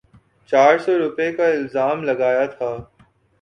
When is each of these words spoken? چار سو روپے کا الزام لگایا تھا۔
چار 0.49 0.73
سو 0.83 0.91
روپے 0.99 1.27
کا 1.37 1.45
الزام 1.47 1.97
لگایا 2.03 2.45
تھا۔ 2.55 2.71